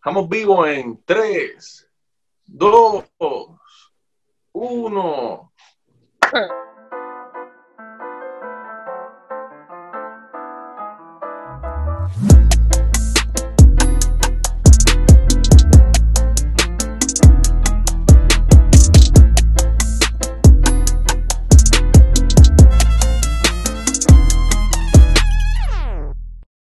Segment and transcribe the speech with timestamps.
[0.00, 1.90] Estamos vivos en 3,
[2.46, 3.04] 2,
[4.52, 5.52] 1.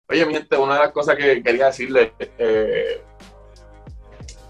[0.08, 3.03] Oye, mi gente, una de las cosas que quería decirles, eh,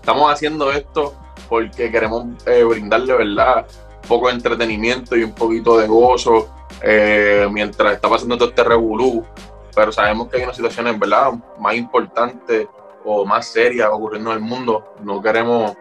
[0.04, 1.16] estamos haciendo esto
[1.48, 3.66] porque queremos eh, brindarle, ¿verdad?
[4.02, 6.50] Un poco de entretenimiento y un poquito de gozo
[6.82, 9.26] eh, mientras está pasando todo este revolú,
[9.74, 12.68] pero sabemos que hay unas situaciones, ¿verdad?, más importantes
[13.06, 14.94] o más serias ocurriendo en el mundo.
[15.02, 15.72] No queremos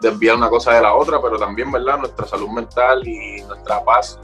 [0.00, 4.18] desviar una cosa de la otra, pero también, ¿verdad?, nuestra salud mental y nuestra paz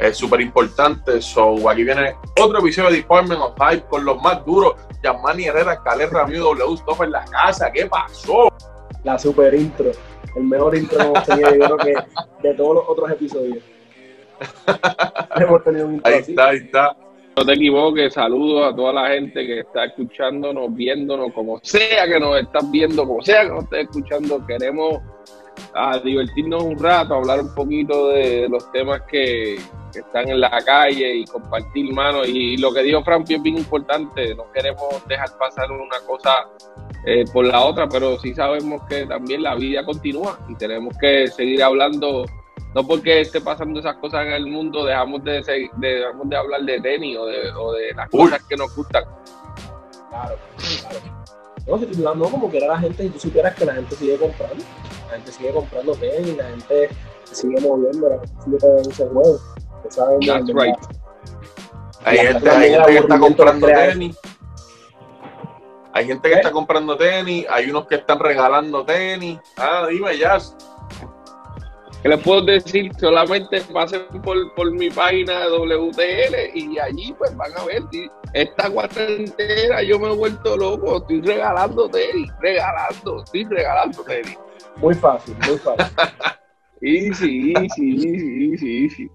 [0.00, 1.22] es súper importante.
[1.22, 4.74] So, aquí viene otro episodio de Department of Hype con los más duros.
[5.00, 7.70] Yamani Herrera, Caleb Ramiro, W Stop en la casa.
[7.70, 8.50] ¿Qué pasó?
[9.04, 9.90] La super intro.
[10.36, 13.64] El mejor intro que hemos tenido, yo creo que de todos los otros episodios.
[15.36, 16.32] hemos tenido un intro Ahí así.
[16.32, 16.96] está, ahí está.
[17.36, 22.20] No te equivoques, saludos a toda la gente que está escuchándonos, viéndonos, como sea que
[22.20, 24.98] nos estás viendo, como sea que nos estés escuchando, queremos
[25.74, 29.58] ah, divertirnos un rato, hablar un poquito de los temas que,
[29.92, 32.28] que están en la calle y compartir manos.
[32.28, 36.46] Y, lo que dijo Frankie es bien importante, no queremos dejar pasar una cosa
[37.06, 41.28] eh, por la otra, pero sí sabemos que también la vida continúa y tenemos que
[41.28, 42.24] seguir hablando
[42.74, 46.36] no porque esté pasando esas cosas en el mundo dejamos de, se- de- dejamos de
[46.36, 48.20] hablar de tenis o de, o de las Uy.
[48.20, 49.02] cosas que nos gustan.
[50.08, 50.36] Claro,
[50.80, 51.00] claro.
[51.66, 53.96] No, si tú- no, como que era la gente, si tú supieras que la gente
[53.96, 54.62] sigue comprando,
[55.08, 56.88] la gente sigue comprando tenis, la gente
[57.24, 59.38] sigue moviendo, la gente sigue teniendo ese juego.
[59.82, 60.76] That's right.
[62.04, 62.44] Hay gente,
[62.86, 64.16] que está comprando tenis.
[65.92, 66.38] Hay gente que ¿Eh?
[66.38, 69.38] está comprando tenis, hay unos que están regalando tenis.
[69.56, 70.56] Ah, dime, Jazz.
[72.02, 72.90] ¿Qué les puedo decir?
[72.98, 77.82] Solamente pasen por, por mi página de WTL y allí pues van a ver.
[78.32, 80.98] Esta cuarentena yo me he vuelto loco.
[80.98, 84.38] Estoy regalando tenis, regalando, estoy regalando tenis.
[84.76, 85.86] Muy fácil, muy fácil.
[86.82, 89.10] Easy, easy, easy, easy, easy.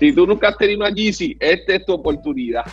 [0.00, 2.64] Si tú nunca has tenido una Yeezy, esta es tu oportunidad.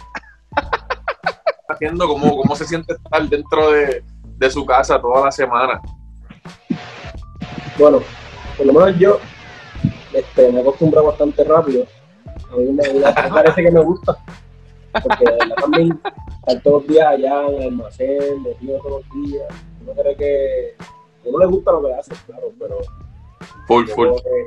[1.74, 4.04] Haciendo cómo, cómo se siente estar dentro de,
[4.38, 5.82] de su casa toda la semana.
[7.78, 8.00] Bueno,
[8.58, 9.20] por lo menos yo
[10.14, 11.86] este, me acostumbro bastante rápido.
[12.52, 14.18] A mí me, me parece que me gusta.
[15.02, 16.00] Porque verdad también
[16.40, 19.48] estar todos los días allá en el almacén, de tío todos los días.
[19.82, 22.78] Uno cree que a uno le gusta lo que hace, claro, pero
[23.68, 24.10] Full, full.
[24.10, 24.46] que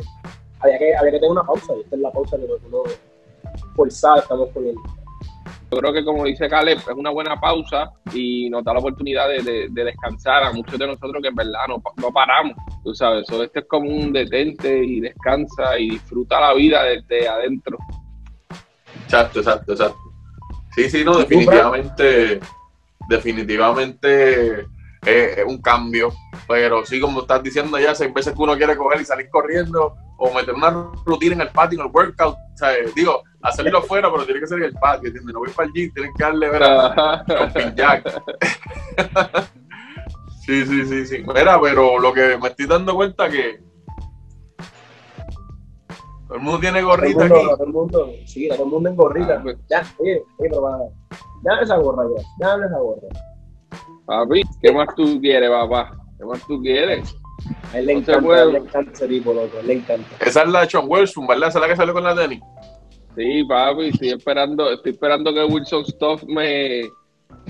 [0.61, 2.83] había que había que tener una pausa y esta es la pausa que uno
[3.75, 4.81] forzada estamos poniendo.
[5.71, 9.29] Yo creo que como dice Caleb, es una buena pausa y nos da la oportunidad
[9.29, 12.55] de, de- de descansar a muchos de nosotros que en verdad no, no paramos,
[12.85, 13.27] tú sabes.
[13.27, 17.79] So, este es como un detente y descansa y disfruta la vida desde adentro.
[19.05, 19.99] Exacto, exacto, exacto.
[20.75, 22.41] Sí, sí, no, ¿Y tú, definitivamente,
[23.09, 24.67] definitivamente
[25.07, 26.11] eh, es un cambio.
[26.49, 29.95] Pero sí, como estás diciendo ya, hay veces que uno quiere coger y salir corriendo
[30.19, 30.71] o meter una
[31.05, 32.35] rutina en el patio, en el workout.
[32.37, 35.33] O sea, digo, hacerlo afuera, pero tiene que ser en el patio, ¿entiendes?
[35.35, 38.23] No voy para el gym, tienen que darle ver a jumping jack.
[40.47, 41.25] sí, sí, sí, sí.
[41.27, 43.61] Mira, pero lo que me estoy dando cuenta que
[46.29, 47.47] todo el mundo tiene Todo el gorrita mundo, aquí.
[47.49, 49.35] todo el mundo, sí, todo el mundo en gorrita.
[49.39, 49.57] Ah, pues.
[49.69, 50.79] Ya, oye, oye, pero va,
[51.43, 53.09] dame esa gorra ya, dame esa gorra.
[54.07, 55.91] Papi, ¿qué más tú quieres, papá?
[56.19, 57.15] ¿Qué más tú quieres?
[57.73, 60.09] A él le No encanta, él le encanta ese tipo, loco, él le encanta.
[60.25, 61.49] Esa es la de Sean Wilson, ¿verdad?
[61.49, 62.41] Esa es la que salió con la tenis.
[63.17, 66.83] Sí, papi, estoy esperando, estoy esperando que Wilson Stuff me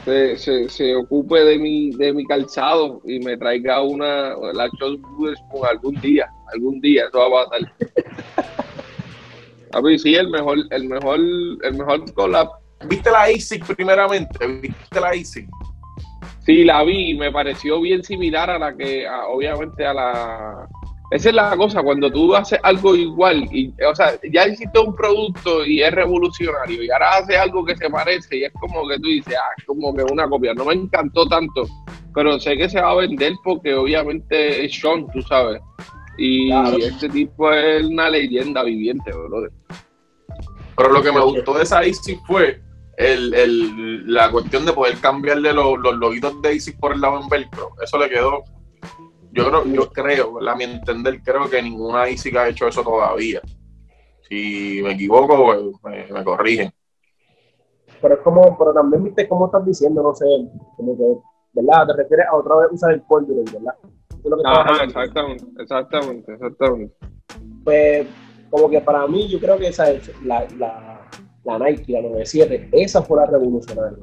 [0.05, 5.03] se, se, se ocupe de mi, de mi calzado y me traiga una la John
[5.19, 7.73] Witherspoon algún día, algún día, eso va a pasar.
[9.73, 12.49] Papi, sí, el mejor, el mejor, el mejor collab.
[12.89, 14.47] ¿Viste la ASIC primeramente?
[14.47, 15.49] ¿Viste la ASIC?
[16.47, 20.69] Sí, la vi y me pareció bien similar a la que, a- obviamente, a la.
[21.11, 24.95] Esa es la cosa, cuando tú haces algo igual, y, o sea, ya hiciste un
[24.95, 28.97] producto y es revolucionario, y ahora haces algo que se parece, y es como que
[28.99, 30.53] tú dices, ah, es como que una copia.
[30.55, 31.65] No me encantó tanto,
[32.15, 35.61] pero sé que se va a vender porque, obviamente, es Sean, tú sabes.
[36.19, 36.77] Y Claro.
[36.79, 39.51] este tipo es una leyenda viviente, brother.
[40.77, 42.61] Pero lo que me gustó de esa ASIC fue
[42.97, 47.21] el, el- la cuestión de poder cambiarle los, los loguitos de ASIC por el lado
[47.21, 47.71] en velcro.
[47.83, 48.43] Eso le quedó.
[49.33, 53.41] Yo creo, yo creo, a mi entender, creo que ninguna ASIC ha hecho eso todavía.
[54.29, 55.37] Si me equivoco,
[55.83, 56.73] pues, me, me corrigen.
[58.01, 60.25] Pero es como, pero también viste cómo estás diciendo, no sé,
[60.77, 61.05] como que
[61.53, 61.87] ¿verdad?
[61.87, 63.75] Te refieres a otra vez usar el corduroy, ¿verdad?
[64.45, 66.95] Ajá, exactamente, exactamente, exactamente.
[67.65, 68.07] Pues,
[68.51, 70.86] como que para mí, yo creo que esa es la, la,
[71.47, 73.99] la Nike, la 97, esa fue la revolucionaria.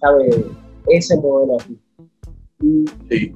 [0.00, 0.44] ¿Sabes?
[0.88, 1.78] Ese modelo así.
[2.60, 3.32] Y Sí.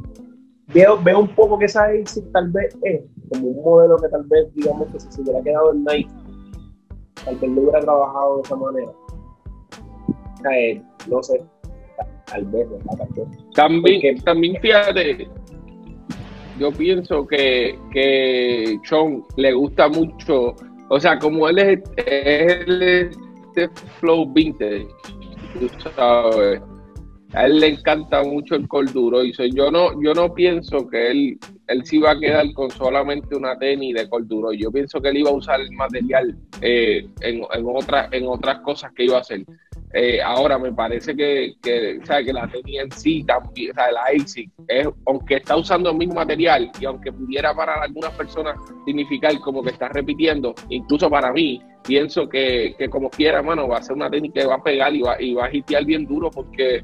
[0.74, 4.24] veo, veo un poco que esa ASIC tal vez es como un modelo que tal
[4.24, 6.10] vez, digamos, que si se hubiera quedado en Nike,
[7.24, 8.90] tal vez no hubiera trabajado de esa manera.
[8.90, 11.42] O sea, eh, no sé,
[12.26, 12.96] tal vez, ¿verdad?
[12.98, 13.38] Tal vez.
[13.54, 15.28] También, Porque- también fíjate,
[16.58, 20.54] yo pienso que, que Sean le gusta mucho,
[20.88, 23.10] o sea, como él es, es el-
[23.56, 23.68] este
[24.00, 24.86] flow vintage,
[25.58, 26.60] tú sabes,
[27.32, 31.38] a él le encanta mucho el corduro y yo no, yo no pienso que él,
[31.66, 35.18] él sí va a quedar con solamente una tenis de corduro, yo pienso que él
[35.18, 39.20] iba a usar el material eh, en, en, otras, en otras cosas que iba a
[39.20, 39.44] hacer.
[39.98, 43.74] Eh, ahora me parece que, que, o sea, que la tenis en sí también, o
[43.74, 48.12] sea, la ASIC, es, aunque está usando el mismo material y aunque pudiera para algunas
[48.12, 53.68] personas significar como que está repitiendo, incluso para mí, pienso que, que como quiera, mano,
[53.68, 55.86] va a ser una tenis que va a pegar y va, y va a hitear
[55.86, 56.82] bien duro porque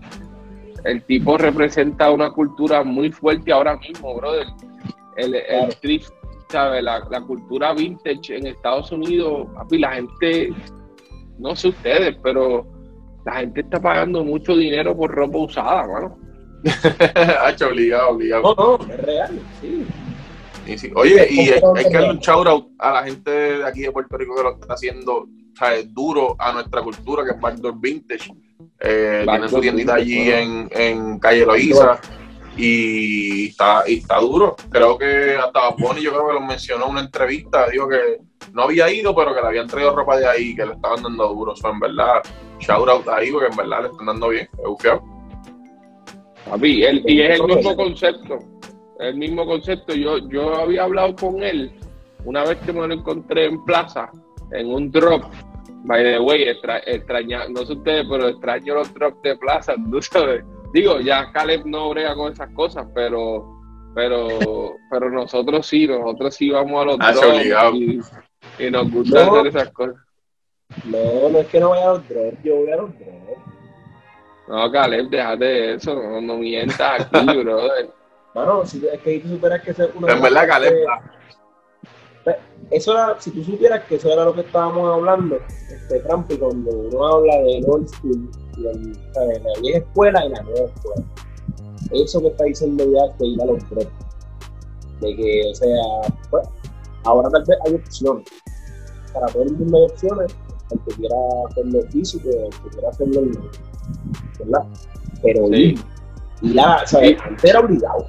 [0.86, 4.46] el tipo representa una cultura muy fuerte ahora mismo, brother.
[5.18, 5.68] El, el Claro.
[5.82, 6.10] thrift,
[6.48, 6.82] ¿sabes?
[6.82, 10.50] La, la cultura vintage en Estados Unidos, papi, la gente,
[11.38, 12.71] no sé ustedes, pero
[13.24, 16.19] la gente está pagando mucho dinero por ropa usada, mano.
[17.44, 18.42] Hacho, obligado, obligado.
[18.42, 19.86] No, no, es real, sí.
[20.66, 23.66] Y sí, Oye, y hay, hay que darle un shout out a la gente de
[23.66, 25.26] aquí de Puerto Rico que lo está haciendo
[25.58, 25.92] ¿sabes?
[25.92, 28.30] duro a nuestra cultura, que es Backdoor Vintage.
[28.78, 32.00] Eh, tiene Backdoor su tiendita Vintage, allí en, en calle Loíza
[32.56, 34.56] y está, y está duro.
[34.70, 38.19] Creo que hasta Bonnie, yo creo que lo mencionó en una entrevista, dijo que
[38.52, 41.28] no había ido, pero que le habían traído ropa de ahí, que le estaban dando
[41.28, 41.52] duro.
[41.52, 42.22] O sea, en verdad,
[42.60, 44.49] shout out ahí, porque en verdad le están dando bien.
[44.52, 45.02] Es bufiado.
[46.49, 48.38] Papi, él- y es el mismo concepto.
[48.98, 49.94] El mismo concepto.
[49.94, 51.72] Yo, yo había hablado con él
[52.25, 54.10] una vez que me lo encontré en plaza,
[54.52, 55.25] en un drop.
[55.84, 60.02] By the way, extra- extraña, no sé ustedes, pero extraño los drops de plaza, tú
[60.02, 60.44] sabes.
[60.72, 63.44] Digo, ya Caleb no brega con esas cosas, pero
[63.94, 67.74] pero pero nosotros sí, nosotros sí vamos a los Ah, obligado.
[67.74, 68.00] y,
[68.58, 69.32] y nos gusta No.
[69.36, 69.96] hacer esas cosas.
[70.84, 73.12] No, no es que no vaya a los drops, yo voy a los drops.
[74.48, 77.90] No, Caleb, déjate eso, no, no mientas aquí, brother.
[78.34, 80.10] Mano, si es que tú supieras que eso es una.
[80.12, 80.74] En verdad, Caleb,
[82.70, 85.36] Eso era, si tú supieras que eso era lo que estábamos hablando,
[85.70, 88.30] este Trampi, cuando uno habla del old school,
[88.62, 89.42] del- ¿sabes?
[89.42, 91.04] la vieja escuela y la nueva escuela.
[91.92, 93.88] Eso que está diciendo ya es que ir a los drops.
[95.00, 96.48] De que, o sea, pues,
[97.04, 98.26] ahora tal vez hay opciones.
[99.12, 100.36] Para todo el mundo hay opciones.
[100.70, 101.16] El que quiera
[101.50, 103.50] hacerlo físico, el que quiera hacerlo, en-
[104.38, 104.66] ¿verdad?
[105.22, 105.54] Pero Sí.
[105.54, 105.78] ir,
[106.42, 107.10] ir a, ¿sabes?
[107.10, 107.16] Sí.
[107.24, 108.06] Antes era obligado.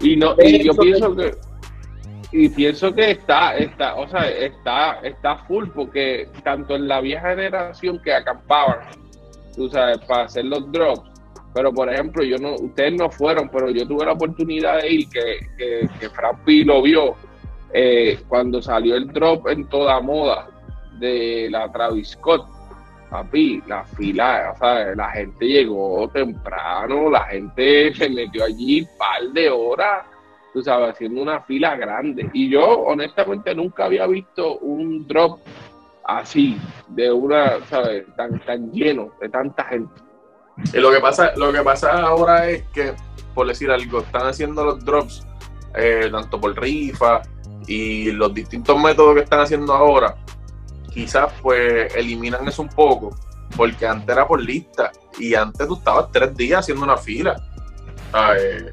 [0.00, 1.34] Y no, y yo pienso que
[2.34, 7.28] y pienso que está, está, o sea, está, está full porque tanto en la vieja
[7.28, 8.78] generación que acampaban,
[9.54, 11.10] tú sabes, para hacer los drops,
[11.54, 15.08] pero por ejemplo, yo no, ustedes no fueron, pero yo tuve la oportunidad de ir,
[15.08, 17.14] que, que, que Franpi lo vio,
[17.74, 20.48] eh, cuando salió el drop en toda moda
[20.98, 22.46] de la Travis Scott.
[23.08, 28.88] Papi, la fila, o sea, la gente llegó temprano, la gente se metió allí un
[28.96, 30.06] par de horas,
[30.54, 32.30] tú sabes, haciendo una fila grande.
[32.32, 35.40] Y yo, honestamente, nunca había visto un drop
[36.04, 38.04] así, de una, ¿sabes?
[38.16, 39.92] Tan, tan lleno, de tanta gente.
[40.72, 42.94] Y lo que pasa, lo que pasa ahora es que,
[43.34, 45.26] por decir algo, están haciendo los drops,
[45.74, 47.22] eh, tanto por rifa
[47.66, 50.16] y los distintos métodos que están haciendo ahora,
[50.92, 53.16] quizás pues eliminan eso un poco,
[53.56, 57.36] porque antes era por lista y antes tú estabas tres días haciendo una fila.
[58.10, 58.72] ¿sabes?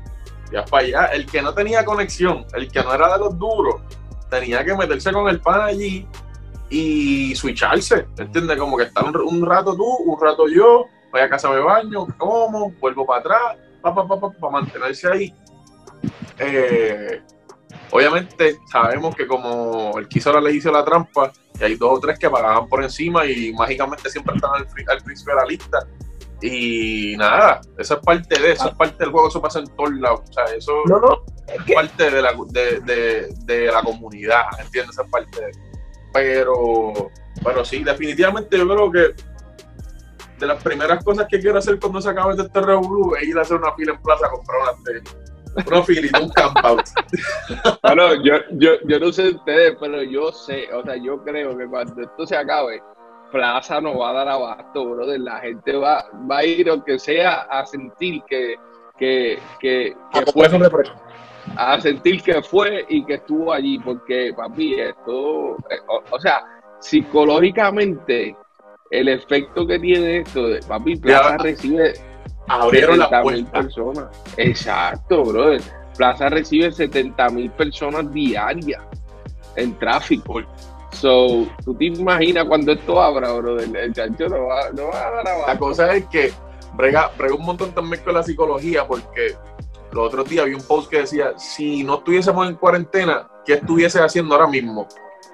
[0.51, 1.05] Ya para allá.
[1.07, 3.81] El que no tenía conexión, el que no era de los duros,
[4.29, 6.07] tenía que meterse con el pan allí
[6.69, 8.57] y switcharse, ¿entiendes?
[8.57, 12.07] Como que estar un, un rato tú, un rato yo, voy a casa, me baño,
[12.17, 15.33] como, vuelvo para atrás, para pa, pa, pa, mantenerse ahí.
[16.37, 17.21] Eh,
[17.91, 21.97] obviamente sabemos que como el que hizo la ley hizo la trampa, y hay dos
[21.97, 25.79] o tres que pagaban por encima y mágicamente siempre están al, principio de la lista.
[26.41, 29.91] Y nada, eso es parte de eso, es parte del juego, eso pasa en todos
[29.95, 30.21] lados.
[30.29, 33.81] O sea, eso No, no, es es que parte de la, de, de, de la
[33.81, 34.97] comunidad, ¿entiendes?
[34.97, 35.51] Esa parte de
[36.13, 37.11] pero,
[37.43, 39.15] pero sí, definitivamente yo creo que
[40.39, 43.41] de las primeras cosas que quiero hacer cuando se acabe este revolú es ir a
[43.41, 45.01] hacer una fila en plaza a comprar una.
[45.65, 46.81] Una filita, un camp out.
[47.83, 51.65] Bueno, yo, yo, yo no sé ustedes, pero yo sé, o sea, yo creo que
[51.65, 52.81] cuando esto se acabe,
[53.31, 55.19] Plaza no va a dar abasto, brother.
[55.19, 58.55] La gente va, va a ir, aunque sea, a sentir que,
[58.97, 60.95] que, que, que fue sobre precio.
[61.61, 66.41] A sentir que fue y que estuvo allí, porque papi, esto, eh, o, o sea,
[66.79, 68.35] psicológicamente,
[68.91, 71.37] el efecto que tiene esto, de, papi, Plaza Ya.
[71.37, 71.93] recibe
[72.47, 73.61] Abrieron la 70 mil puerta.
[73.61, 74.05] personas.
[74.37, 75.61] Exacto, brother.
[75.97, 78.81] Plaza recibe 70 mil personas diarias
[79.55, 80.41] en tráfico.
[80.93, 85.11] So, tú te imaginas cuando esto abra, brother, el chancho no va, no va a
[85.11, 85.59] dar La abajo.
[85.59, 86.31] cosa es que
[86.73, 89.35] brega, brega un montón también con la psicología, porque
[89.91, 93.99] los otros días vi un post que decía, si no estuviésemos en cuarentena, ¿qué estuviese
[93.99, 94.87] haciendo ahora mismo?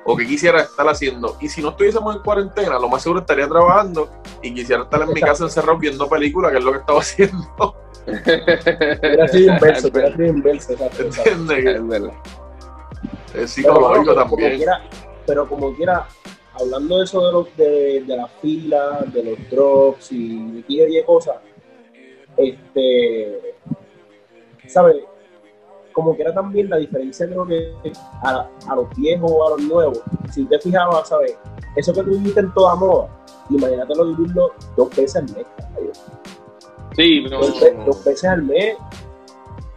[0.05, 1.35] O qué quisiera estar haciendo.
[1.41, 4.09] Y si no estuviésemos en cuarentena, lo más seguro estaría trabajando
[4.41, 7.75] y quisiera estar en mi casa encerrado viendo películas, que es lo que estaba haciendo.
[8.07, 10.74] Hubiera sido inverso, hubiera sido inverso.
[11.00, 12.12] ¿Entiendes?
[13.33, 14.57] Es Pero, psicológico como también.
[14.57, 14.81] quiera,
[15.25, 16.07] pero como quiera,
[16.53, 21.03] hablando de eso de, los, de, de las filas, de los drops y de y
[21.03, 21.38] cosas,
[22.38, 23.55] este,
[24.67, 24.98] ¿sabes?
[25.93, 27.74] Como quiera también la diferencia creo que
[28.24, 30.01] a, a los viejos o a los nuevos,
[30.34, 31.38] si te fijabas, ¿sabes?
[31.75, 33.07] Eso que tú viviste en toda moda,
[33.50, 35.45] imagínatelo vivirlo dos veces al mes.
[35.57, 35.91] caballo.
[36.95, 37.86] Sí, no, dos, ve- no, no.
[37.86, 38.75] dos veces al mes,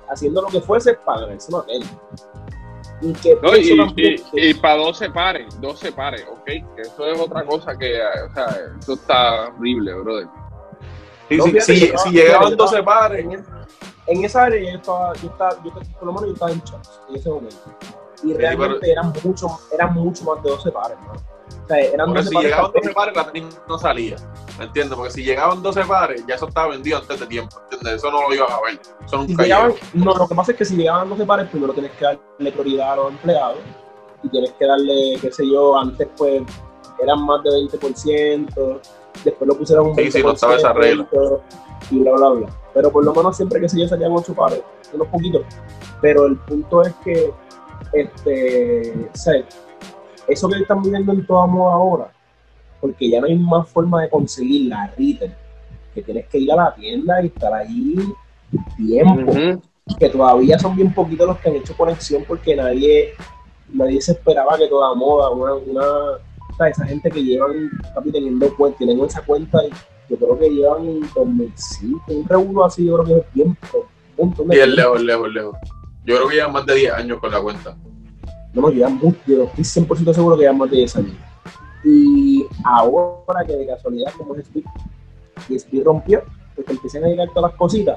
[0.08, 1.86] haciendo lo que fuese para ganarse una tele.
[3.00, 6.44] Y que No, y, también- y, para 12 pares, 12 pares, ¿ok?
[6.44, 10.26] Que Eso es otra cosa que, eh, o sea, eso está horrible, brother.
[11.28, 13.26] Sí, No, sí, fíjate, si, llegaban yo 12 estaba- pares,
[14.08, 17.00] En, esa área yo estaba, yo estaba, yo, por lo menos yo estaba en Champs
[17.08, 17.56] en ese momento.
[18.24, 21.12] Y realmente eran, mucho, eran mucho más de 12 pares, ¿no?
[21.12, 22.50] O sea, eran Porque 12 si pares.
[22.50, 24.16] llegaban para- 12 pares, la tenis no salía.
[24.58, 24.96] ¿Me entiendes?
[24.96, 27.56] Porque si llegaban 12 pares, ya eso estaba vendido antes de tiempo.
[27.64, 27.94] ¿Entiendes?
[27.94, 28.80] Eso no lo ibas a ver.
[29.06, 31.72] Eso si nunca llegaban, no, lo que pasa es que si llegaban 12 pares, primero
[31.72, 33.58] tienes que darle prioridad a los empleados
[34.24, 36.42] y tienes que darle, qué sé yo, antes pues
[37.00, 38.80] eran más de 20%,
[39.24, 41.06] después lo pusieron un Sí, sí, no estaba esa regla.
[41.90, 42.48] Y bla, bla, bla.
[42.74, 45.42] Pero por lo menos siempre que sé yo salían 8 pares, unos poquitos.
[46.00, 47.32] Pero el punto es que,
[47.92, 49.44] este, sea,
[50.26, 52.12] eso que están viviendo en toda moda ahora,
[52.80, 55.34] porque ya no hay más forma de conseguir la retail,
[55.94, 57.96] que tienes que ir a la tienda y estar ahí
[58.76, 59.32] tiempo
[59.98, 63.14] que todavía son bien poquitos los que han hecho conexión porque nadie
[63.72, 65.84] nadie se esperaba que toda moda, una, una
[66.58, 69.70] sea, esa gente que llevan, papi, teniendo cuenta, tienen esa cuenta y
[70.10, 73.86] yo creo que llevan 2005, un reúno así, yo creo que es tiempo,
[74.16, 74.54] un tiempo.
[74.54, 75.56] lejos, lejos, lejos.
[76.04, 77.76] Yo creo que llevan más de 10 años con la cuenta.
[78.54, 81.12] No, no, llevan mucho, yo estoy 100% seguro que llevan más de 10 años.
[81.84, 84.64] Y ahora que de casualidad, como es Speed,
[85.48, 86.22] y Speed rompió,
[86.54, 87.96] pues que empiezan a llegar todas las cositas,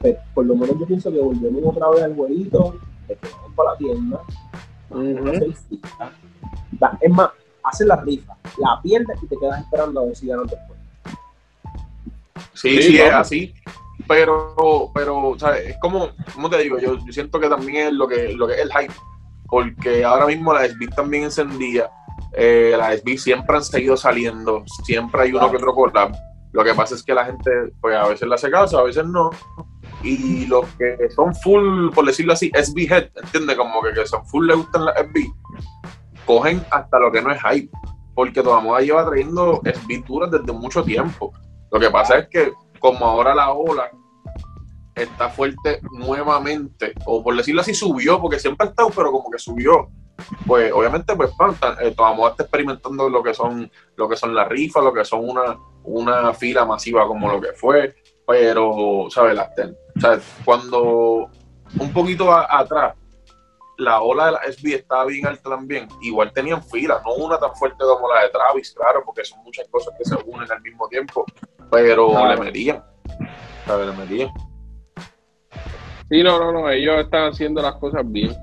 [0.00, 2.76] pues por lo menos yo pienso que volvemos otra vez al jueguito,
[3.08, 4.20] de que vamos para la tienda,
[4.90, 5.28] Ujú.
[5.30, 6.12] hacer fila.
[6.72, 7.30] Da- Es más,
[7.64, 10.78] haces la rifa, la pierdes y te quedas esperando a ver si ganas después.
[12.54, 13.54] Sí, Sí, sí, es así.
[14.08, 15.70] Pero, pero, ¿sabes?
[15.70, 18.54] Es como, como te digo, yo, yo siento que también es lo que, lo que
[18.54, 18.94] es el hype.
[19.46, 21.90] Porque ahora mismo la SB también encendía.
[22.34, 24.64] Eh, la SB siempre han seguido saliendo.
[24.84, 26.12] Siempre hay uno que otro collab.
[26.52, 27.50] Lo que pasa es que la gente,
[27.80, 29.30] pues a veces le hace caso, a veces no.
[30.02, 33.56] Y los que son full, por decirlo así, SB head, ¿entiendes?
[33.56, 35.32] Como que, que son full le gustan las SB,
[36.26, 37.70] cogen hasta lo que no es hype.
[38.14, 41.32] Porque toda lleva trayendo SB duras desde mucho tiempo.
[41.70, 43.90] Lo que pasa es que como ahora la ola
[44.94, 49.38] está fuerte nuevamente, o por decirlo así, subió, porque siempre ha estado, pero como que
[49.38, 49.88] subió.
[50.46, 54.46] Pues obviamente, pues pan, tan- eh, está experimentando lo que son, lo que son las
[54.48, 57.94] rifas, lo que son una, una fila masiva como lo que fue,
[58.26, 59.34] pero, ¿sabes?
[59.34, 60.22] Las ten- ¿sabes?
[60.44, 61.28] Cuando
[61.78, 62.94] un poquito atrás,
[63.78, 67.54] la ola de la SB estaba bien alta también, igual tenían filas, no una tan
[67.56, 70.86] fuerte como la de Travis, claro, porque son muchas cosas que se unen al mismo
[70.88, 71.24] tiempo,
[71.70, 72.34] pero Claro.
[72.34, 72.84] le metían,
[73.66, 73.86] ¿sabes?
[73.88, 74.30] Le metían.
[76.10, 78.36] Sí, no, no, no, ellos están haciendo las cosas bien.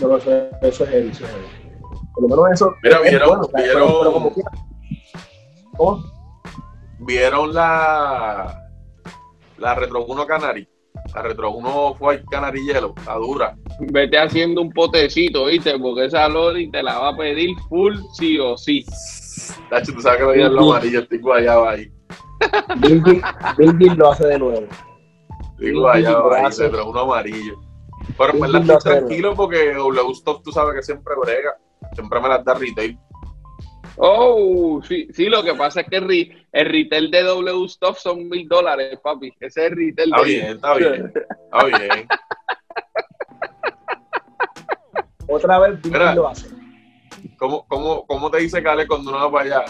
[0.00, 0.30] No, no, eso,
[0.62, 1.46] eso es heavy, eso es heavy.
[2.12, 2.74] Por lo menos eso.
[2.82, 4.50] Mira, vieron- bueno, pero- vieron- pero como quiera.
[5.76, 6.04] ¿Cómo?
[6.98, 8.68] ¿Vieron la,
[9.58, 10.68] la Retro 1 Canary?
[11.16, 13.56] La Retro 1 White Canary Yellow, la dura.
[13.90, 15.78] Vete haciendo un potecito, ¿viste?
[15.78, 18.84] Porque esa Lori te la va a pedir full sí o sí.
[19.70, 21.90] Tacho, tú sabes que lo vi en lo amarillo, estoy guayado ahí.
[23.56, 24.66] Bill lo hace de nuevo.
[25.52, 26.44] Estoy guayado ahí.
[26.58, 27.54] Retro 1 amarillo.
[28.18, 31.56] Pero en verdad lo estoy tranquilo porque W Stop tú sabes que siempre brega.
[31.94, 32.98] Siempre me las da retail.
[33.98, 37.98] Oh, sí, sí, lo que pasa es que el, re- el retail de W Stuff
[37.98, 39.32] son mil dólares, papi.
[39.40, 41.12] Ese es el retail Está de bien, está bien.
[41.14, 42.08] Está bien.
[45.28, 46.14] Otra vez Mira.
[46.14, 46.48] Lo hace.
[47.38, 49.64] ¿Cómo, cómo, cómo te dice Cale cuando uno va para allá?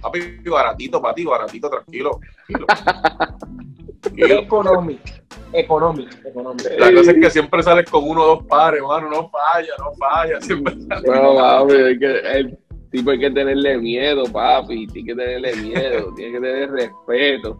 [0.00, 2.18] Papi, baratito para ti, baratito, tranquilo.
[2.46, 2.66] tranquilo.
[4.42, 5.22] Economic.
[5.52, 6.24] Economic.
[6.26, 6.66] Economic.
[6.78, 9.08] La cosa es que siempre sales con uno o dos pares, mano.
[9.08, 10.40] No falla, no falla.
[10.40, 11.04] Siempre sales.
[11.04, 12.58] No, papi, hay que, el
[12.92, 14.86] tipo hay que tenerle miedo, papi.
[14.86, 17.58] Tiene que tenerle miedo, tiene que tener respeto.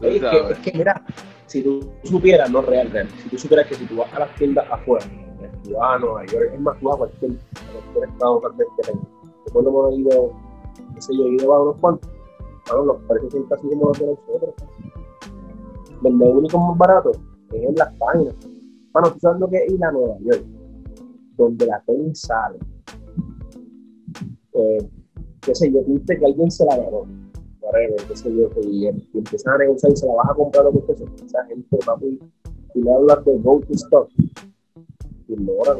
[0.00, 0.50] tú Es que, sabes.
[0.50, 1.06] es que, mira,
[1.46, 4.34] si tú supieras, no real, real, si tú supieras que si tú vas a las
[4.34, 8.40] tiendas afuera, en Cuba, Nueva York, es más, tú vas a cualquier, a cualquier estado
[8.40, 9.06] tal vez que tengas.
[9.44, 10.32] Después hemos ido,
[10.94, 12.10] qué sé yo, he ido a unos cuantos,
[12.64, 14.54] claro, los precios son casi como los de nosotros.
[16.02, 17.12] Donde único más barato
[17.52, 18.34] es en las páginas.
[18.92, 20.44] Bueno, tú sabes lo que es ir a Nueva York,
[21.36, 22.58] donde la tenis sale.
[24.54, 24.88] Eh,
[25.40, 27.06] qué sé yo, viste que alguien se la ganó
[27.60, 30.64] whatever, qué sé yo, y, y empiezan a negociar y se la vas a comprar
[30.64, 32.18] lo que fuese, esa gente, papi,
[32.74, 34.08] y le hablas de go to stock,
[35.28, 35.78] ignoran.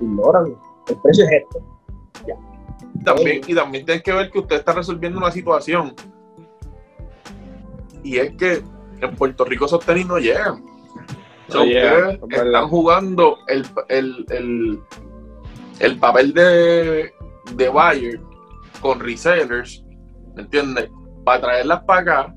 [0.00, 0.56] Ignoran.
[0.88, 1.60] El precio es esto.
[3.04, 5.94] También, y también tienes que ver que usted está resolviendo una situación.
[8.02, 8.62] Y es que
[9.00, 10.64] en Puerto Rico esos tenis no llegan.
[11.48, 12.46] O sea, No llegan, ustedes es verdad.
[12.46, 14.80] están jugando el, el, el,
[15.84, 17.12] el papel de,
[17.54, 18.18] de buyer
[18.80, 19.84] con resellers,
[20.34, 20.90] ¿me entiendes?
[21.24, 22.34] Para traerlas para acá,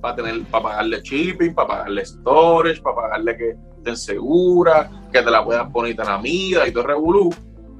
[0.00, 5.30] para tener, para pagarle shipping, para pagarle storage, para pagarle que estén seguras, que te
[5.30, 7.30] la puedan poner tan amida y todo revolú,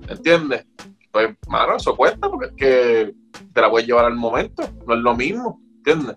[0.07, 0.67] ¿me entiendes?
[1.11, 3.15] Pues, mano, eso cuesta porque es que
[3.53, 6.17] te la puedes llevar al momento, no es lo mismo, ¿entiendes?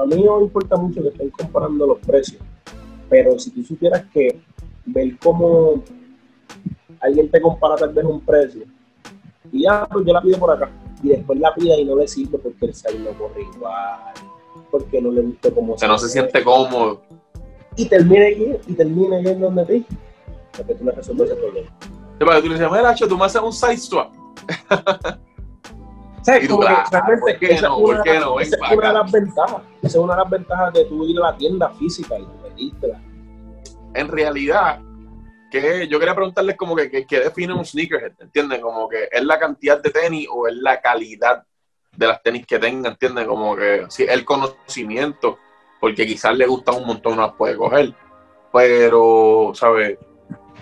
[0.00, 2.40] A mí no me importa mucho que estén comparando los precios,
[3.08, 4.40] pero si tú supieras que
[4.84, 5.82] ver cómo
[7.00, 8.62] alguien te compara tal vez un precio,
[9.52, 10.70] y ya, pues yo la pido por acá,
[11.02, 13.98] y después la pida y no le sirve porque el site no corre igual,
[14.70, 17.02] porque no le gusta como O sea, no se siente cómodo.
[17.76, 19.86] y termine aquí y termine yendo donde ti
[20.52, 21.68] para que tú le resuelvas ese problema.
[22.18, 24.12] Sí, para que tú le dices, mira, tú me haces un side swap.
[26.22, 26.44] ¿Sabes?
[26.44, 27.20] Y tú, Como que ah, realmente
[27.68, 28.40] ¿por qué no?
[28.40, 29.62] esa es una de las ventajas.
[29.82, 33.00] Esa es una de las ventajas de tú ir a la tienda física y pedírtela.
[33.94, 34.80] En realidad,
[35.88, 38.60] yo quería preguntarles como que, que define un sneakerhead, ¿entienden?
[38.60, 41.44] Como que es la cantidad de tenis o es la calidad
[41.92, 43.26] de las tenis que tenga, ¿entienden?
[43.26, 45.38] Como que sí, el conocimiento,
[45.80, 47.94] porque quizás le gustan un montón, no las puede coger.
[48.52, 49.98] Pero, ¿sabes?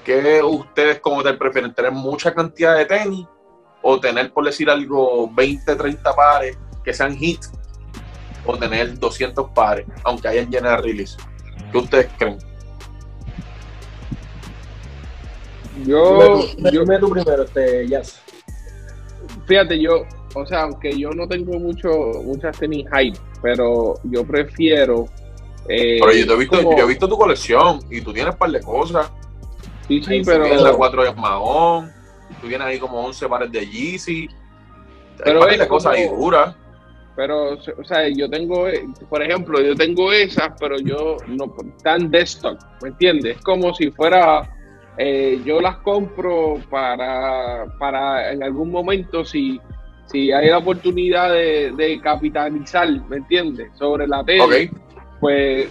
[0.04, 1.74] ¿Qué ustedes como tal prefieren?
[1.74, 3.26] ¿Tener mucha cantidad de tenis
[3.82, 7.52] o tener, por decir algo, 20, 30 pares que sean hits?
[8.46, 11.16] O tener 200 pares, aunque hayan general release.
[11.72, 12.53] ¿Qué ustedes creen?
[15.76, 16.18] Yo,
[16.56, 18.20] Dime yo, dime tú primero, este, Jazz.
[19.46, 21.88] fíjate, yo, o sea, aunque yo no tengo mucho,
[22.24, 25.06] muchas tenis hype, pero yo prefiero.
[25.68, 28.32] eh, Pero yo te he visto, como- yo he visto tu colección y tú tienes
[28.34, 29.10] un par de cosas.
[29.88, 30.44] Sí, sí, Ahí pero.
[30.44, 31.90] Tienes la 4 de Mahón,
[32.40, 34.28] tú tienes ahí como 11 pares de Yeezy.
[34.30, 36.54] Hay Pero es de cosas ahí duras.
[37.16, 42.10] Pero, o sea, yo tengo, eh, por ejemplo, yo tengo esas, pero yo no están
[42.10, 43.36] de stock, ¿me entiendes?
[43.36, 44.50] Es como si fuera,
[44.96, 49.60] eh, yo las compro para, para en algún momento, si,
[50.06, 53.70] si hay la oportunidad de, de capitalizar, ¿me entiendes?
[53.74, 54.78] Sobre la tele, Ok.
[55.20, 55.68] pues,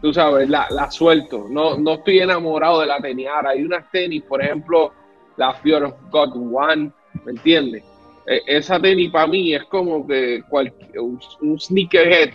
[0.00, 1.46] tú sabes, la, la suelto.
[1.50, 3.26] No, no estoy enamorado de la tenis.
[3.28, 4.92] Ahora, hay unas tenis, por ejemplo,
[5.36, 6.90] la Fear of God One,
[7.24, 7.82] ¿me entiendes?
[8.26, 12.30] Eh, esa tenis para mí es como que cualquier, un, un sneakerhead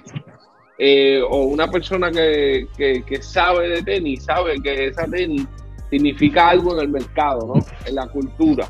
[0.78, 5.48] eh, o una persona que, que, que sabe de tenis, sabe que esa tenis
[5.90, 7.66] significa algo en el mercado, ¿no?
[7.86, 8.68] En la cultura.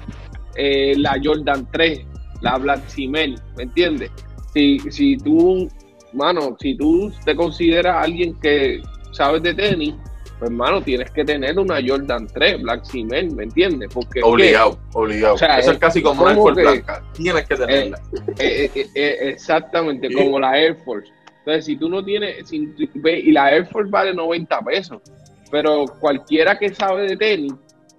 [0.55, 2.05] Eh, la Jordan 3,
[2.41, 4.11] la Black Cement, ¿me entiendes?
[4.53, 5.67] Si, si tú,
[6.13, 9.93] mano, si tú te consideras alguien que sabes de tenis,
[10.39, 13.89] pues, mano, tienes que tener una Jordan 3, Black Cement, ¿me entiendes?
[13.93, 15.35] Porque Obligado, obligado.
[15.35, 17.03] O sea, Eso es es casi como una Air Force que- blanca.
[17.13, 18.01] Tienes que tenerla.
[18.39, 20.13] Eh, eh, exactamente, Sí.
[20.15, 21.11] como la Air Force.
[21.39, 25.01] Entonces, si tú no tienes, si- y la Air Force vale 90 pesos,
[25.51, 27.53] pero cualquiera que sabe de tenis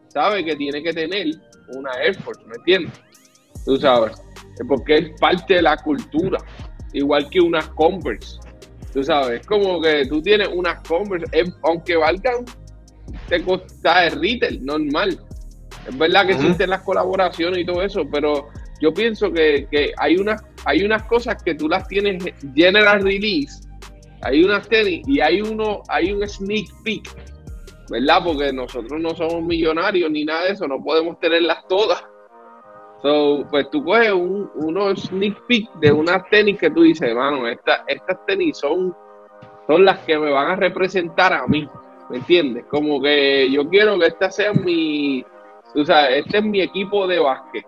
[0.08, 1.28] sabe que tiene que tener
[1.68, 2.92] una Air Force, ¿me entiendes?
[3.64, 4.20] Tú sabes,
[4.66, 6.38] porque es parte de la cultura,
[6.92, 8.38] igual que unas Converse.
[8.92, 11.26] Tú sabes, es como que tú tienes unas Converse,
[11.62, 12.44] aunque valgan,
[13.28, 15.20] te cuesta el retail, normal.
[15.86, 18.48] Es verdad que existen las colaboraciones y todo eso, pero
[18.80, 22.22] yo pienso que, que hay, unas, hay unas cosas que tú las tienes
[22.54, 23.60] general release,
[24.22, 27.08] hay unas tenis y hay uno, hay un sneak peek,
[27.90, 28.20] ¿verdad?
[28.24, 32.02] Porque nosotros no somos millonarios ni nada de eso, no podemos tenerlas todas.
[33.02, 37.48] So, pues tú coges un, unos sneak peek de unas tenis que tú dices, hermano,
[37.48, 38.94] esta, estas tenis son,
[39.66, 41.68] son las que me van a representar a mí,
[42.10, 42.64] ¿me entiendes?
[42.70, 45.24] Como que yo quiero que esta sea mi,
[45.74, 47.66] tú sabes, este es mi equipo de básquet.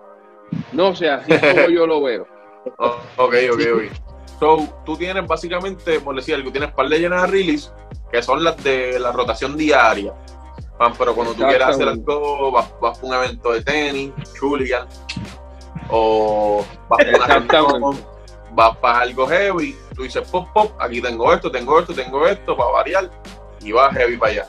[0.72, 2.26] No sé, así es como yo lo veo.
[2.78, 3.82] Oh, ok, ok, ok.
[4.38, 7.70] So, tú tienes básicamente, por decir algo, tienes par de llenas de release,
[8.12, 10.12] que son las de la rotación diaria.
[10.98, 14.86] Pero cuando tú quieras hacer algo, vas, vas a un evento de tenis, chuligan,
[15.90, 18.04] o vas a una reunión,
[18.52, 22.56] vas para algo heavy, tú dices pop pop, aquí tengo esto, tengo esto, tengo esto,
[22.56, 23.10] para variar,
[23.60, 24.46] y vas heavy para allá.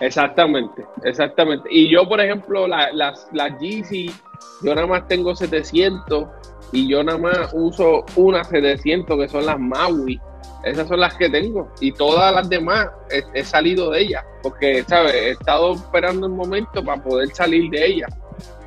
[0.00, 1.68] Exactamente, exactamente.
[1.72, 4.12] Y yo, por ejemplo, la- las, las Yeezy,
[4.62, 6.24] yo nada más tengo 700
[6.72, 10.20] y yo nada más uso unas 700 que son las Maui.
[10.64, 11.70] Esas son las que tengo.
[11.80, 14.24] Y todas las demás he, he salido de ellas.
[14.42, 15.14] Porque, ¿sabes?
[15.14, 18.10] He estado esperando un momento para poder salir de ellas.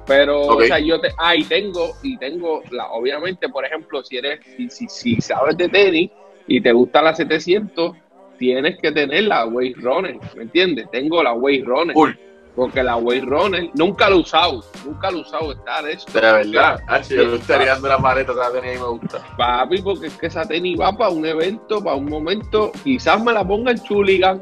[0.08, 0.62] Pero, Ok.
[0.62, 4.39] o sea, yo te, ah, y tengo, y tengo, la, obviamente, por ejemplo, si eres,
[4.58, 6.12] si, si, si sabes de tenis
[6.47, 7.95] y te gusta la 700,
[8.38, 10.89] tienes que tener la Wave Runner, ¿me entiendes?
[10.91, 11.93] Tengo la Wave Runner.
[11.93, 12.17] Cool,
[12.56, 16.12] Porque la Wave Runner nunca la he usado, nunca la he usado, está de esto.
[16.14, 16.82] de verdad.
[16.88, 19.36] Ah, yo estaría dando la maleta, esa tenis ahí me gusta.
[19.38, 23.32] Papi, porque es que esa tenis va para un evento, para un momento, quizás me
[23.32, 24.42] la ponga el Chuligan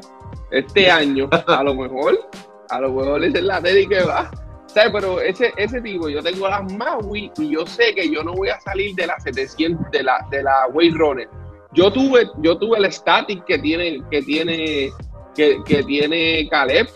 [0.50, 2.28] este año, a lo mejor,
[2.68, 4.30] a lo mejor esa es la tenis que va.
[4.66, 4.90] ¿Sabes?
[4.92, 8.50] Pero ese, ese tipo, yo tengo las Maui y yo sé que yo no voy
[8.50, 11.28] a salir de la 700, de la, de la Runner.
[11.72, 14.90] Yo tuve, yo tuve el static que tiene, que tiene,
[15.34, 16.88] que, que tiene Caleb,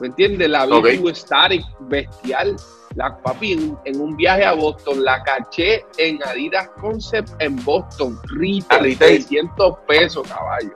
[0.00, 0.48] ¿me entiendes?
[0.48, 0.88] La Ok.
[0.88, 2.56] Vivo Static bestial.
[2.94, 8.18] La papi en, en un viaje a Boston, la caché en Adidas Concept en Boston,
[8.18, 9.24] A retail, retail.
[9.26, 10.74] 300 pesos, caballo.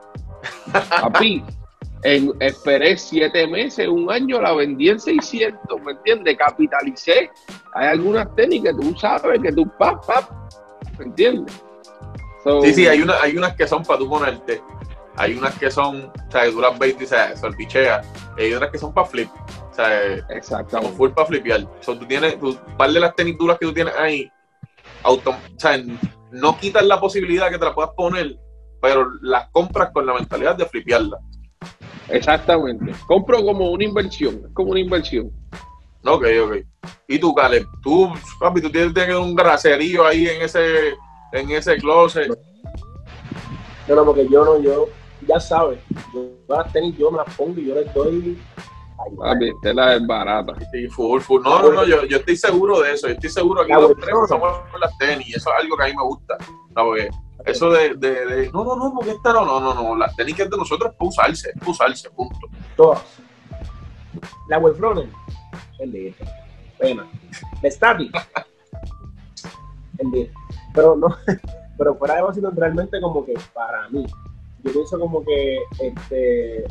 [0.91, 1.43] Papi,
[2.03, 6.37] en, esperé siete meses, un año, la vendí en 600, ¿me entiendes?
[6.37, 7.31] Capitalicé.
[7.75, 10.31] Hay algunas tenis que tú sabes que tú pap, pap,
[10.99, 11.55] ¿me entiendes?
[12.45, 14.61] So, Sí, sí, hay, una, hay unas que son para tú ponerte.
[15.17, 18.03] Hay unas que son, o sea, que tú las ves y dices, solpichea.
[18.39, 19.29] Y hay otras que son para flip.
[19.71, 21.67] O sea, estamos full para flipear.
[21.81, 24.31] So, tú tienes, tú, par de las tenis duras que tú tienes ahí,
[25.03, 25.83] auto, o sea,
[26.31, 28.37] no quitas la posibilidad que te la puedas poner,
[28.81, 31.19] pero las compras con la mentalidad de flipearla.
[32.09, 32.93] Exactamente.
[33.07, 35.31] Compro como una inversión, es como una inversión.
[36.05, 36.57] Ok, ok.
[37.07, 40.95] Y tú, Caleb, tú, papi, tú tienes, tienes un graserío ahí en ese,
[41.33, 42.29] en ese closet.
[43.89, 44.89] No, no, porque yo no, yo,
[45.27, 45.79] ya sabes,
[46.15, 48.39] yo las tenis yo me las pongo y yo les doy.
[49.19, 50.53] Papi, tela es barata.
[50.71, 51.43] Sí, full, full.
[51.43, 53.09] No, no, no, yo, yo estoy seguro de eso.
[53.09, 55.29] Yo estoy seguro que Ah, los tres usamos las tenis.
[55.29, 56.37] y Eso es algo que a mí me gusta.
[56.77, 57.09] No, porque
[57.45, 59.97] eso de, de, de, no, no, no, porque esta no, no, no, no.
[59.97, 62.39] Las tenis que es de nosotros es para usarse, es para usarse, punto.
[62.77, 63.03] todas.
[64.49, 65.11] La Webfronen,
[65.81, 66.25] bendito.
[66.79, 67.05] Pena.
[67.61, 68.13] La Static,
[69.95, 70.33] bendito.
[70.75, 71.09] Pero no,
[71.79, 74.07] pero fuera de vacilo, realmente como que para mí,
[74.65, 76.65] yo pienso como que este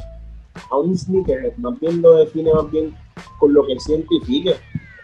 [0.70, 2.96] a un sneaker más bien lo define más bien
[3.40, 4.56] con lo que él se identifique.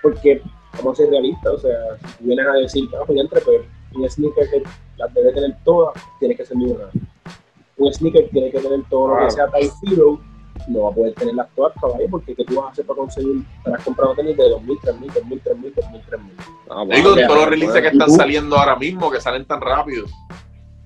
[0.02, 0.42] Porque
[0.78, 1.78] vamos a ser realistas, o sea,
[2.18, 3.62] si vienes a decir, ah, pues ya entre, pues
[3.96, 4.64] un sneaker que
[4.98, 7.02] las debe tener todas, tiene que ser millonario.
[7.78, 10.20] Un sneaker tiene que tener todo lo que sea Type Zero,
[10.68, 12.98] no va a poder tener las todas caballo, porque ¿qué tú vas a hacer para
[12.98, 13.44] conseguir?
[13.64, 16.20] Te has comprado tenis de 2.000, 3.000, 2.000, 3.000, 2.000, 3.000.
[16.70, 20.06] Ah, Yo digo, todos los releases que están saliendo ahora mismo, que salen tan rápido.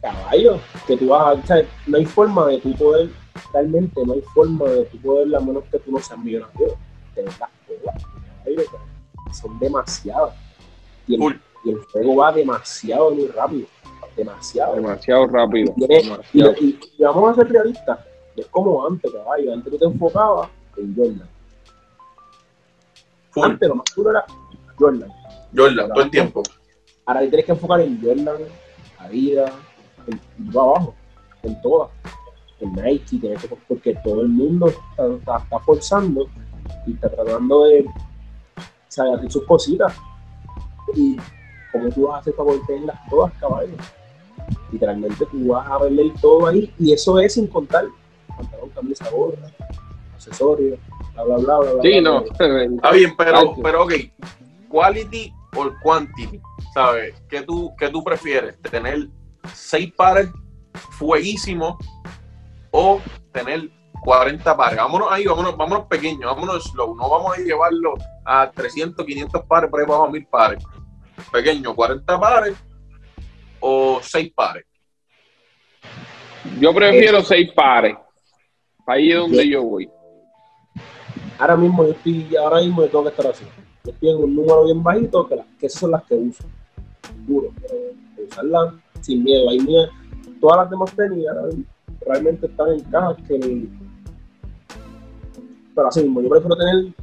[0.02, 3.10] Caballo, que tú vas a, o sea, no hay forma de tú poder,
[3.54, 6.76] realmente no hay forma de tú poder, a menos que tú no seas millonario,
[7.14, 8.04] tener las todas.
[8.44, 8.62] caballo,
[9.32, 10.34] son demasiadas.
[11.08, 13.68] Y el, y el juego va demasiado muy rápido,
[14.16, 14.76] demasiado.
[14.76, 15.74] Demasiado rápido.
[15.76, 16.54] Tiene- y, demasiado.
[16.60, 18.00] y- y vamos a ser realistas,
[18.36, 21.30] es como antes, caballo, antes tú te enfocabas en Jordan.
[23.32, 23.44] Full.
[23.46, 24.26] Antes lo más duro era
[24.78, 25.12] Jordan.
[25.56, 26.42] Jordan, todo el tiempo.
[27.06, 28.38] Ahora te tienes que enfocar en Jordan,
[29.00, 29.52] Adidas,
[30.56, 30.96] va abajo,
[31.44, 31.90] en todas.
[32.60, 33.20] En Nike,
[33.68, 36.28] porque todo el mundo está, está- está forzando
[36.86, 37.86] y está tratando de
[38.88, 39.96] hacer sus cositas.
[40.96, 41.18] Y
[41.72, 43.74] como tú vas a hacer para poder tenerlas todas, caballo.
[44.72, 47.86] Literalmente tú vas a verle todo ahí y eso es sin contar
[48.38, 49.38] pantalón, camisa, gorra,
[50.16, 50.80] accesorios,
[51.14, 51.82] bla, bla, bla, bla, bla.
[51.82, 52.20] Sí, bla, no.
[52.76, 53.94] Está bien, pero, pero ok,
[54.70, 56.40] quality o quantity,
[56.74, 57.14] ¿sabes?
[57.30, 58.58] ¿Qué tú, qué tú prefieres?
[58.62, 59.08] ¿Tener
[59.54, 60.30] seis pares
[60.98, 61.76] fueguísimos
[62.72, 63.00] o
[63.32, 63.70] tener
[64.04, 64.78] 40 pares?
[64.78, 67.94] Vámonos ahí, vámonos, vámonos pequeños, vámonos slow, no vamos a llevarlo
[68.26, 70.64] a 300, 500 pares, por ahí vamos a 1000 pares.
[71.32, 72.56] Pequeño, 40 pares
[73.60, 74.66] o 6 pares.
[76.60, 77.96] Yo prefiero seis pares.
[78.88, 79.90] Ahí es donde yo voy.
[81.38, 83.46] ahora mismo yo estoy, ahora mismo yo tengo que estar así.
[83.84, 86.44] Yo estoy en un número bien bajito, que, las- que esas son las que uso.
[87.28, 87.76] Duro, pero
[88.28, 89.50] usarlas sin miedo.
[89.50, 89.90] Hay miedo.
[90.40, 91.50] Todas las demás ahora
[92.06, 93.68] realmente están en cajas que.
[95.76, 96.94] Pero así mismo, yo prefiero tener,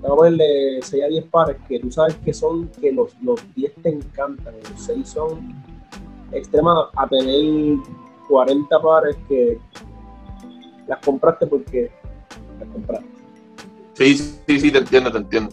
[0.00, 3.40] vamos a ponerle 6 a 10 pares que tú sabes que son, que los, los
[3.54, 5.54] 10 te encantan, los 6 son
[6.32, 7.76] extrema a tener
[8.28, 9.58] 40 pares que
[10.86, 11.90] las compraste porque
[12.58, 13.06] las compraste.
[13.94, 15.50] Sí, sí, sí, te entiendo, te entiendo.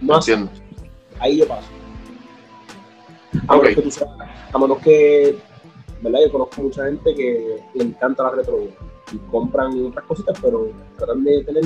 [0.00, 0.50] No Te entiendo.
[1.18, 1.68] ahí yo paso.
[3.48, 3.62] A Ok.
[3.62, 4.10] menos que tú seas-
[4.52, 5.38] a menos que,
[6.02, 6.20] ¿verdad?
[6.26, 8.58] Yo conozco mucha gente que le encanta la retro
[9.12, 11.64] y compran otras cositas, pero tratan de tener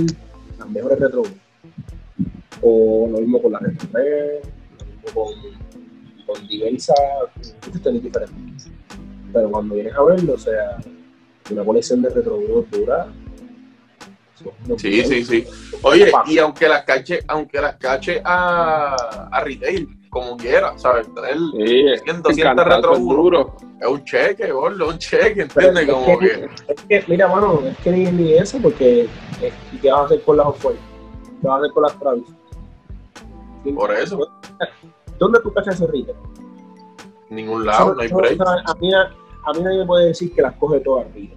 [0.59, 1.23] las mejores retro
[2.63, 4.43] O lo mismo con la retro 3,
[4.79, 5.35] lo mismo con,
[6.37, 6.97] con diversas
[7.67, 8.69] muchos tenis diferentes.
[9.33, 10.79] Pero cuando vienes a verlo, o sea,
[11.51, 12.39] una colección de retro
[12.71, 13.09] dura.
[14.79, 15.45] Sí, sí, sí.
[15.83, 21.13] Oye, y aunque las cache, aunque las cache a, a retail, como quiera, ¿sabes?
[21.13, 23.15] Tener Sí, 100, 200 cantazo retro uno.
[23.23, 23.57] duro.
[23.81, 25.89] es un cheque, gordo, un cheque, Pero ¿entiendes?
[25.89, 29.03] es Como que- que, Es que, mira, mano, es que ni, ni eso, porque
[29.43, 31.99] eh, ¿y ¿qué vas a hacer con las off ¿Qué vas a hacer con las
[31.99, 32.25] Travis?
[33.75, 34.19] por eso,
[35.19, 36.17] ¿Dónde tú cachas ese retail?
[37.31, 38.41] ningún lado, no hay break.
[38.41, 41.35] a, mí, a mí nadie me puede decir que las coge todas retail.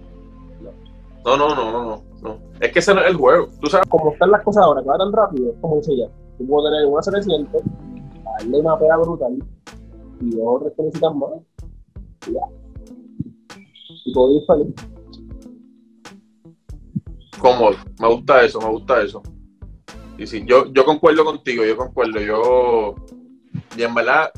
[1.24, 2.38] No, no, no, no, no, no.
[2.60, 3.48] Es que ese no es el juego.
[3.60, 6.06] Tú sabes, Como están las cosas ahora, que va tan rápido, como dice ya.
[6.38, 7.62] Tú puedes tener una 700,
[8.38, 9.38] darle una brutal
[10.20, 11.30] y dos o tres que necesitan más.
[12.26, 12.40] Y ya.
[14.14, 14.74] Puedo ir feliz.
[17.38, 17.76] cómodo.
[18.00, 19.22] Me gusta eso, me gusta eso.
[20.18, 22.20] Y sí, yo, yo concuerdo contigo, yo concuerdo.
[22.20, 22.94] Yo,
[23.76, 24.32] y en verdad,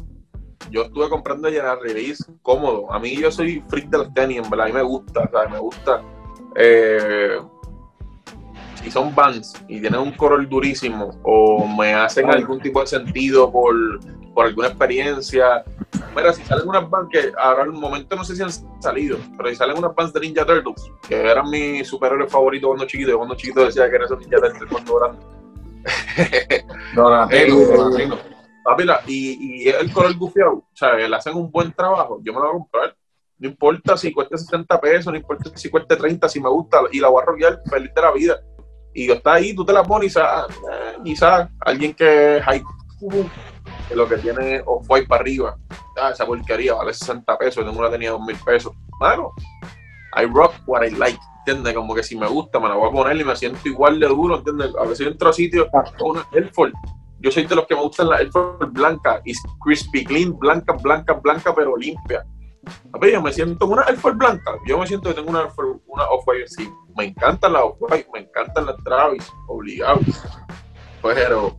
[0.70, 2.92] yo estuve comprando ya release cómodo.
[2.92, 5.30] A mí yo soy freak de los tenis, en verdad, a mí me gusta.
[5.50, 6.02] Me gusta.
[6.56, 7.38] Eh,
[8.82, 13.50] si son Vans y tienen un color durísimo o me hacen algún tipo de sentido
[13.50, 13.74] por,
[14.34, 15.64] por alguna experiencia.
[16.14, 19.18] Mira, si salen unas Vans que ahora en el momento no sé si han salido,
[19.36, 23.16] pero si salen unas Vans de Ninja Turtles, que eran mis superhéroes favoritos cuando chiquito,
[23.16, 25.18] cuando chiquito decía que eran esos Ninja Turtles cuando grande.
[26.94, 28.18] Donatello, Donatello.
[29.06, 32.46] Y, y el color gufiado, o sea, le hacen un buen trabajo, yo me lo
[32.46, 32.96] voy a comprar.
[33.38, 37.00] No importa si cuesta 60 pesos, no importa si cueste 30, si me gusta y
[37.00, 38.40] la voy a rockear feliz de la vida.
[38.94, 42.44] Y está ahí, tú te la pones, quizás, eh, quizás alguien que es
[43.88, 45.56] que lo que tiene off-white para arriba,
[46.00, 48.72] ah, esa porquería vale 60 pesos, tengo una tenía 2 mil pesos.
[48.98, 49.32] Claro,
[50.16, 51.74] I rock what I like, ¿entiendes?
[51.74, 54.08] Como que si me gusta, me la voy a poner y me siento igual de
[54.08, 54.72] duro, ¿entiendes?
[54.78, 56.26] A veces entro a sitios con una.
[57.22, 60.72] Yo soy de los que me gustan las Air Force blanca y crispy clean, blanca,
[60.72, 62.24] blanca, blanca, pero limpia.
[63.12, 64.52] Yo me siento en una Air blanca.
[64.66, 65.48] Yo me siento que tengo una,
[65.86, 66.70] una Off-White sí.
[66.96, 70.00] Me encantan las Off-White, me encantan las Travis, obligado.
[71.02, 71.58] Pero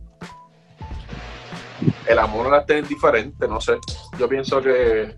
[2.06, 3.78] el amor a las tenis diferente, no sé.
[4.18, 5.16] Yo pienso que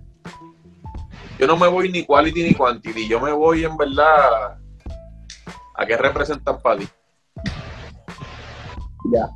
[1.38, 3.08] yo no me voy ni quality ni quantity.
[3.08, 4.58] Yo me voy en verdad
[5.74, 6.88] a qué representan para ti.
[9.12, 9.28] Ya.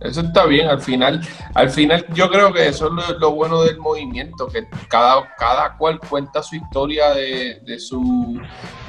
[0.00, 1.20] Eso está bien, al final,
[1.54, 5.98] al final yo creo que eso es lo, bueno del movimiento, que cada, cada cual
[5.98, 8.38] cuenta su historia de, de su,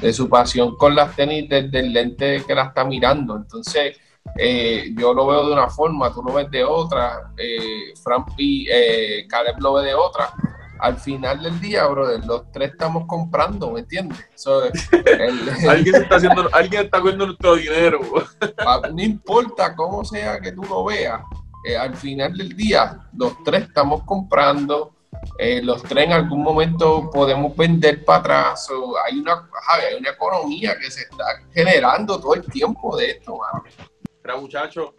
[0.02, 3.36] de su pasión con las tenis desde el lente que la está mirando.
[3.36, 3.96] Entonces,
[4.36, 9.26] eh, yo lo veo de una forma, tú lo ves de otra, eh, Frampi, eh,
[9.28, 10.30] Caleb lo ve de otra.
[10.80, 14.18] Al final del día, brother, los tres estamos comprando, ¿me entiendes?
[14.34, 14.62] So,
[15.68, 18.00] Alguien está haciendo, alguien está cogiendo nuestro dinero.
[18.92, 21.22] No importa cómo sea que tú lo veas,
[21.64, 24.94] eh, al final del día los tres estamos comprando,
[25.38, 30.10] eh, los tres en algún momento podemos vender para atrás, o hay, una, hay una
[30.10, 33.64] economía que se está generando todo el tiempo de esto, mano.
[34.22, 34.90] Mira, muchachos,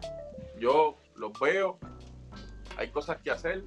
[0.59, 1.77] yo los veo.
[2.77, 3.63] Hay cosas que hacer.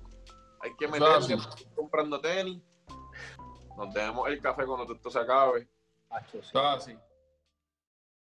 [0.62, 1.36] Hay que meterse
[1.74, 2.62] comprando tenis.
[3.76, 5.68] Nos demos el café cuando esto se acabe.
[6.08, 6.40] Hacho,
[6.80, 6.96] sí.